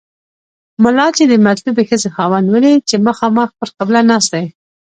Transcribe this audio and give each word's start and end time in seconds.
ملا 0.83 1.07
چې 1.17 1.23
د 1.31 1.33
مطلوبې 1.45 1.83
ښځې 1.89 2.09
خاوند 2.15 2.47
ولید 2.55 2.81
چې 2.89 2.95
مخامخ 3.07 3.49
پر 3.59 3.69
قبله 3.77 4.01
ناست 4.09 4.29
دی. 4.33 4.45